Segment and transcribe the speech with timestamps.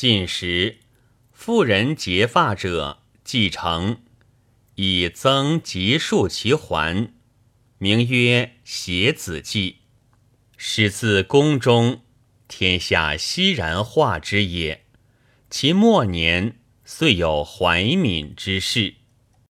[0.00, 0.78] 晋时，
[1.30, 3.98] 妇人结发者继承，
[4.76, 7.12] 以增吉数其环，
[7.76, 9.80] 名曰携子记。
[10.56, 12.00] 始自宫中，
[12.48, 14.86] 天下熙然化之也。
[15.50, 18.94] 其末年，遂有怀敏之事。